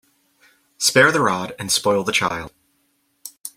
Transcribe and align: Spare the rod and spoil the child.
Spare 0.79 1.11
the 1.11 1.19
rod 1.21 1.53
and 1.59 1.71
spoil 1.71 2.03
the 2.03 2.11
child. 2.11 2.51